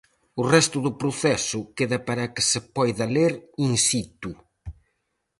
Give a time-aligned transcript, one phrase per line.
[0.41, 3.33] O resto do proceso queda para que se poida ler
[3.65, 4.31] in situ.